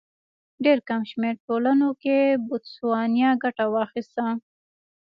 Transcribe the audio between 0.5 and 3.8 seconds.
ډېر کم شمېر ټولنو لکه بوتسوانیا ګټه